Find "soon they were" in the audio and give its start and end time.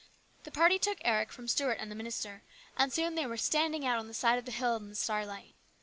2.91-3.37